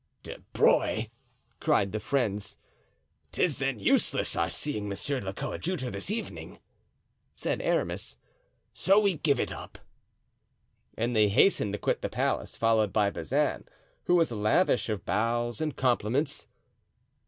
[0.23, 1.11] "De Bruy!"
[1.59, 2.57] cried the friends,
[3.31, 6.57] "'tis then useless our seeing monsieur the coadjutor this evening,"
[7.35, 8.17] said Aramis,
[8.73, 9.77] "so we give it up."
[10.97, 13.65] And they hastened to quit the palace, followed by Bazin,
[14.05, 16.47] who was lavish of bows and compliments.